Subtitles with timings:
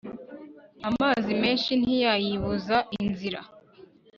[0.89, 3.39] amazi menshi ntiyayibuza inzira